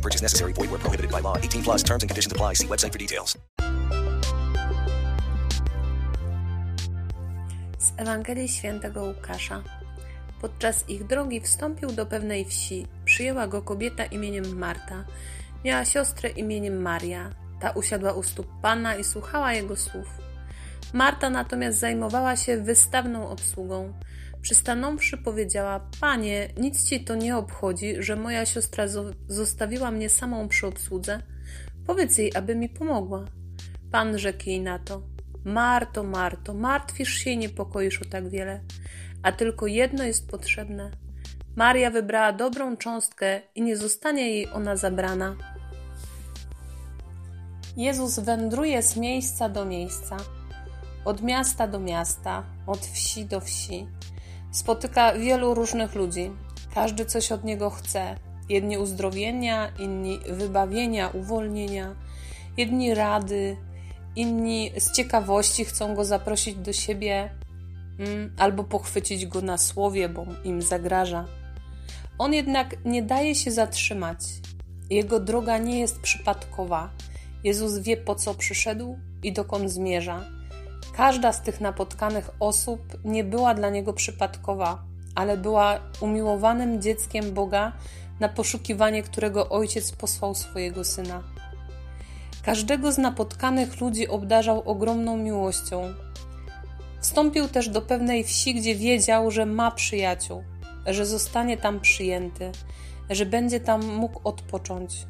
Purchase 0.00 0.22
necessary. 0.22 0.52
Void 0.52 0.70
where 0.70 0.80
prohibited 0.80 1.10
by 1.10 1.20
law. 1.20 1.36
18 1.36 1.62
plus 1.62 1.82
terms 1.82 2.02
and 2.02 2.10
conditions 2.10 2.32
apply. 2.32 2.54
See 2.54 2.66
website 2.66 2.92
for 2.92 2.98
details. 2.98 3.38
Z 7.78 7.92
Ewangelii 7.96 8.48
Świętego 8.48 9.04
Łukasza. 9.04 9.62
Podczas 10.40 10.84
ich 10.88 11.06
drogi 11.06 11.40
wstąpił 11.40 11.92
do 11.92 12.06
pewnej 12.06 12.44
wsi. 12.44 12.86
Przyjęła 13.04 13.46
go 13.46 13.62
kobieta 13.62 14.04
imieniem 14.04 14.58
Marta. 14.58 15.04
Miała 15.64 15.84
siostrę 15.84 16.28
imieniem 16.28 16.82
Maria. 16.82 17.30
Ta 17.60 17.70
usiadła 17.70 18.12
u 18.12 18.22
stóp 18.22 18.46
Pana 18.62 18.96
i 18.96 19.04
słuchała 19.04 19.52
jego 19.52 19.76
słów. 19.76 20.06
Marta 20.92 21.30
natomiast 21.30 21.78
zajmowała 21.78 22.36
się 22.36 22.56
wystawną 22.56 23.28
obsługą. 23.28 23.92
Przystanąwszy 24.42 25.18
powiedziała, 25.18 25.90
Panie, 26.00 26.48
nic 26.56 26.84
ci 26.84 27.04
to 27.04 27.14
nie 27.14 27.36
obchodzi, 27.36 27.94
że 27.98 28.16
moja 28.16 28.46
siostra 28.46 28.84
zostawiła 29.28 29.90
mnie 29.90 30.10
samą 30.10 30.48
przy 30.48 30.66
obsłudze? 30.66 31.22
Powiedz 31.86 32.18
jej, 32.18 32.36
aby 32.36 32.54
mi 32.54 32.68
pomogła. 32.68 33.24
Pan 33.92 34.18
rzekł 34.18 34.42
jej 34.46 34.60
na 34.60 34.78
to, 34.78 35.02
Marto, 35.44 36.02
Marto, 36.02 36.54
martwisz 36.54 37.14
się 37.14 37.30
i 37.30 37.38
niepokoisz 37.38 38.02
o 38.02 38.04
tak 38.04 38.28
wiele, 38.28 38.60
a 39.22 39.32
tylko 39.32 39.66
jedno 39.66 40.04
jest 40.04 40.30
potrzebne. 40.30 40.90
Maria 41.56 41.90
wybrała 41.90 42.32
dobrą 42.32 42.76
cząstkę 42.76 43.40
i 43.54 43.62
nie 43.62 43.76
zostanie 43.76 44.30
jej 44.30 44.50
ona 44.52 44.76
zabrana. 44.76 45.36
Jezus 47.76 48.18
wędruje 48.18 48.82
z 48.82 48.96
miejsca 48.96 49.48
do 49.48 49.64
miejsca, 49.64 50.16
od 51.04 51.22
miasta 51.22 51.66
do 51.66 51.80
miasta, 51.80 52.44
od 52.66 52.78
wsi 52.78 53.26
do 53.26 53.40
wsi. 53.40 53.86
Spotyka 54.50 55.12
wielu 55.12 55.54
różnych 55.54 55.94
ludzi. 55.94 56.30
Każdy 56.74 57.04
coś 57.04 57.32
od 57.32 57.44
niego 57.44 57.70
chce. 57.70 58.16
Jedni 58.48 58.78
uzdrowienia, 58.78 59.72
inni 59.78 60.18
wybawienia, 60.28 61.08
uwolnienia, 61.08 61.94
jedni 62.56 62.94
rady, 62.94 63.56
inni 64.16 64.72
z 64.78 64.92
ciekawości 64.92 65.64
chcą 65.64 65.94
go 65.94 66.04
zaprosić 66.04 66.56
do 66.56 66.72
siebie 66.72 67.30
mm, 67.98 68.34
albo 68.38 68.64
pochwycić 68.64 69.26
go 69.26 69.40
na 69.40 69.58
słowie, 69.58 70.08
bo 70.08 70.26
im 70.44 70.62
zagraża. 70.62 71.24
On 72.18 72.32
jednak 72.34 72.84
nie 72.84 73.02
daje 73.02 73.34
się 73.34 73.50
zatrzymać. 73.50 74.18
Jego 74.90 75.20
droga 75.20 75.58
nie 75.58 75.80
jest 75.80 76.00
przypadkowa. 76.00 76.90
Jezus 77.44 77.78
wie, 77.78 77.96
po 77.96 78.14
co 78.14 78.34
przyszedł 78.34 78.98
i 79.22 79.32
dokąd 79.32 79.70
zmierza. 79.70 80.24
Każda 81.00 81.32
z 81.32 81.42
tych 81.42 81.60
napotkanych 81.60 82.30
osób 82.40 82.80
nie 83.04 83.24
była 83.24 83.54
dla 83.54 83.70
niego 83.70 83.92
przypadkowa, 83.92 84.82
ale 85.14 85.36
była 85.36 85.80
umiłowanym 86.00 86.82
dzieckiem 86.82 87.34
Boga, 87.34 87.72
na 88.20 88.28
poszukiwanie 88.28 89.02
którego 89.02 89.48
ojciec 89.48 89.92
posłał 89.92 90.34
swojego 90.34 90.84
syna. 90.84 91.22
Każdego 92.42 92.92
z 92.92 92.98
napotkanych 92.98 93.80
ludzi 93.80 94.08
obdarzał 94.08 94.62
ogromną 94.68 95.16
miłością. 95.16 95.94
Wstąpił 97.00 97.48
też 97.48 97.68
do 97.68 97.82
pewnej 97.82 98.24
wsi, 98.24 98.54
gdzie 98.54 98.74
wiedział, 98.74 99.30
że 99.30 99.46
ma 99.46 99.70
przyjaciół, 99.70 100.42
że 100.86 101.06
zostanie 101.06 101.56
tam 101.56 101.80
przyjęty, 101.80 102.52
że 103.10 103.26
będzie 103.26 103.60
tam 103.60 103.86
mógł 103.86 104.20
odpocząć. 104.24 105.06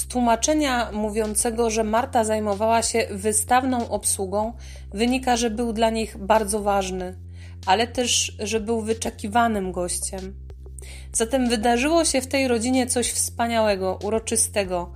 Z 0.00 0.06
tłumaczenia 0.06 0.92
mówiącego, 0.92 1.70
że 1.70 1.84
Marta 1.84 2.24
zajmowała 2.24 2.82
się 2.82 3.06
wystawną 3.10 3.88
obsługą, 3.88 4.52
wynika, 4.94 5.36
że 5.36 5.50
był 5.50 5.72
dla 5.72 5.90
nich 5.90 6.16
bardzo 6.16 6.60
ważny, 6.60 7.18
ale 7.66 7.86
też, 7.86 8.36
że 8.38 8.60
był 8.60 8.80
wyczekiwanym 8.80 9.72
gościem. 9.72 10.34
Zatem 11.12 11.48
wydarzyło 11.48 12.04
się 12.04 12.20
w 12.20 12.26
tej 12.26 12.48
rodzinie 12.48 12.86
coś 12.86 13.12
wspaniałego, 13.12 13.98
uroczystego. 14.02 14.92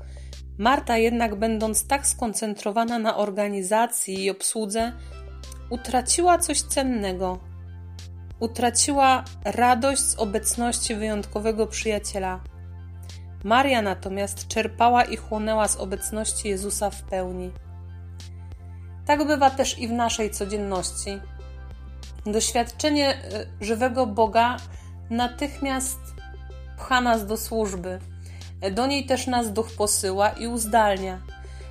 Marta 0.58 0.98
jednak, 0.98 1.34
będąc 1.34 1.86
tak 1.86 2.06
skoncentrowana 2.06 2.98
na 2.98 3.16
organizacji 3.16 4.24
i 4.24 4.30
obsłudze, 4.30 4.92
utraciła 5.70 6.38
coś 6.38 6.62
cennego. 6.62 7.38
Utraciła 8.40 9.24
radość 9.44 10.02
z 10.02 10.18
obecności 10.18 10.94
wyjątkowego 10.94 11.66
przyjaciela. 11.66 12.53
Maria 13.44 13.82
natomiast 13.82 14.48
czerpała 14.48 15.04
i 15.04 15.16
chłonęła 15.16 15.68
z 15.68 15.76
obecności 15.76 16.48
Jezusa 16.48 16.90
w 16.90 17.02
pełni. 17.02 17.50
Tak 19.06 19.26
bywa 19.26 19.50
też 19.50 19.78
i 19.78 19.88
w 19.88 19.92
naszej 19.92 20.30
codzienności. 20.30 21.18
Doświadczenie 22.26 23.14
y, 23.14 23.64
żywego 23.64 24.06
Boga 24.06 24.56
natychmiast 25.10 25.98
pcha 26.76 27.00
nas 27.00 27.26
do 27.26 27.36
służby. 27.36 27.98
Do 28.72 28.86
niej 28.86 29.06
też 29.06 29.26
nas 29.26 29.52
duch 29.52 29.70
posyła 29.76 30.28
i 30.28 30.46
uzdalnia. 30.46 31.20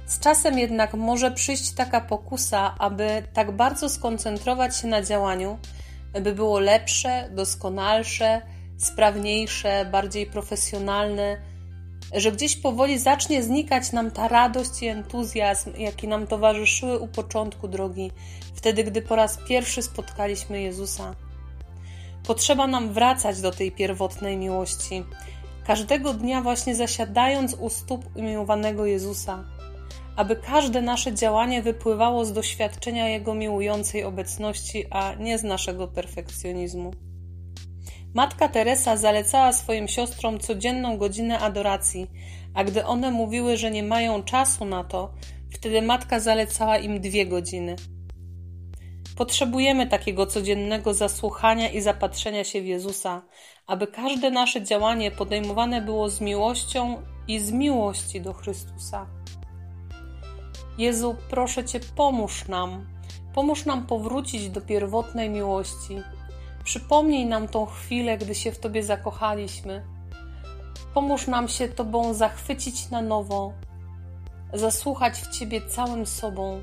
Z 0.05 0.19
czasem 0.19 0.59
jednak 0.59 0.94
może 0.94 1.31
przyjść 1.31 1.72
taka 1.72 2.01
pokusa, 2.01 2.75
aby 2.79 3.23
tak 3.34 3.51
bardzo 3.51 3.90
skoncentrować 3.90 4.78
się 4.78 4.88
na 4.88 5.01
działaniu, 5.01 5.59
by 6.22 6.34
było 6.34 6.59
lepsze, 6.59 7.29
doskonalsze, 7.31 8.41
sprawniejsze, 8.78 9.85
bardziej 9.85 10.25
profesjonalne, 10.25 11.53
że 12.14 12.31
gdzieś 12.31 12.56
powoli 12.56 13.00
zacznie 13.00 13.44
znikać 13.44 13.91
nam 13.91 14.12
ta 14.12 14.28
radość 14.28 14.81
i 14.81 14.88
entuzjazm, 14.88 15.72
jakie 15.78 16.08
nam 16.08 16.28
towarzyszyły 16.28 17.00
u 17.00 17.08
początku 17.08 17.68
drogi, 17.68 18.12
wtedy 18.53 18.84
gdy 18.84 19.02
po 19.02 19.16
raz 19.16 19.40
pierwszy 19.47 19.81
spotkaliśmy 19.81 20.62
Jezusa. 20.62 21.16
Potrzeba 22.28 22.68
nam 22.68 22.94
wracać 22.94 23.41
do 23.41 23.52
tej 23.52 23.72
pierwotnej 23.72 24.38
miłości, 24.38 25.03
każdego 25.68 26.14
dnia 26.14 26.41
właśnie 26.41 26.75
zasiadając 26.75 27.53
u 27.53 27.69
stóp 27.69 28.16
umiłowanego 28.16 28.85
Jezusa, 28.85 29.44
aby 30.16 30.35
każde 30.35 30.81
nasze 30.81 31.14
działanie 31.14 31.62
wypływało 31.62 32.25
z 32.25 32.34
doświadczenia 32.34 33.09
Jego 33.09 33.34
miłującej 33.34 34.03
obecności, 34.03 34.85
a 34.90 35.14
nie 35.14 35.38
z 35.38 35.44
naszego 35.44 35.88
perfekcjonizmu. 35.88 36.91
Matka 38.13 38.47
Teresa 38.47 38.97
zalecała 38.97 39.53
swoim 39.53 39.88
siostrom 39.88 40.40
codzienną 40.40 40.97
godzinę 40.97 41.40
adoracji, 41.40 42.07
a 42.53 42.63
gdy 42.63 42.85
one 42.85 43.12
mówiły, 43.12 43.57
że 43.57 43.72
nie 43.72 43.84
mają 43.84 44.24
czasu 44.24 44.66
na 44.66 44.84
to, 44.84 45.13
wtedy 45.53 45.81
matka 45.81 46.19
zalecała 46.19 46.78
im 46.78 47.02
dwie 47.02 47.25
godziny. 47.25 47.75
Potrzebujemy 49.18 49.88
takiego 49.88 50.25
codziennego 50.25 50.94
zasłuchania 50.94 51.69
i 51.69 51.81
zapatrzenia 51.81 52.44
się 52.44 52.62
w 52.62 52.66
Jezusa, 52.66 53.22
aby 53.68 53.88
każde 53.88 54.31
nasze 54.31 54.62
działanie 54.62 55.12
podejmowane 55.12 55.81
było 55.81 56.09
z 56.09 56.22
miłością 56.22 57.02
i 57.28 57.40
z 57.40 57.52
miłości 57.52 58.22
do 58.22 58.34
Chrystusa. 58.34 59.07
Jezu, 60.78 61.16
proszę 61.29 61.66
Cię, 61.66 61.79
pomóż 61.96 62.47
nam, 62.47 62.88
pomóż 63.34 63.66
nam 63.66 63.88
powrócić 63.88 64.50
do 64.50 64.62
pierwotnej 64.62 65.29
miłości 65.29 65.97
Przypomnij 66.63 67.25
nam 67.25 67.47
tą 67.47 67.66
chwilę, 67.66 68.18
gdy 68.18 68.35
się 68.35 68.51
w 68.51 68.59
Tobie 68.59 68.84
zakochaliśmy. 68.84 69.85
Pomóż 70.94 71.28
nam 71.28 71.47
się 71.47 71.68
Tobą 71.68 72.13
zachwycić 72.13 72.90
na 72.90 73.01
nowo, 73.01 73.53
zasłuchać 74.53 75.13
w 75.13 75.31
Ciebie 75.40 75.62
całym 75.62 76.06
sobą, 76.06 76.61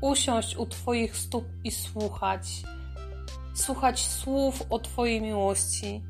usiąść 0.00 0.56
u 0.56 0.66
Twoich 0.66 1.16
stóp 1.16 1.44
i 1.64 1.70
słuchać, 1.70 2.62
słuchać 3.54 4.00
słów 4.00 4.62
o 4.70 4.78
Twojej 4.78 5.22
miłości, 5.22 6.02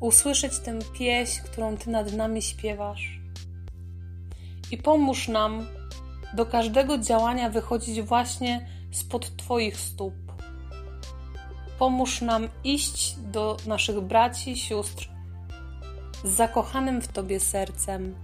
usłyszeć 0.00 0.58
tę 0.58 0.78
pieśń, 0.98 1.40
którą 1.44 1.76
Ty 1.76 1.90
nad 1.90 2.12
nami 2.12 2.42
śpiewasz. 2.42 3.20
I 4.70 4.76
pomóż 4.76 5.28
nam 5.28 5.66
do 6.34 6.46
każdego 6.46 6.98
działania 6.98 7.50
wychodzić 7.50 8.02
właśnie 8.02 8.68
spod 8.92 9.36
Twoich 9.36 9.80
stóp 9.80 10.25
Pomóż 11.78 12.20
nam 12.20 12.48
iść 12.64 13.16
do 13.16 13.56
naszych 13.66 14.00
braci 14.00 14.50
i 14.50 14.56
sióstr 14.56 15.08
z 16.24 16.30
zakochanym 16.30 17.02
w 17.02 17.08
Tobie 17.08 17.40
sercem. 17.40 18.14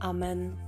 Amen. 0.00 0.67